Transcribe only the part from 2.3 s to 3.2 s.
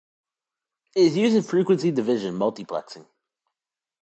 multiplexing.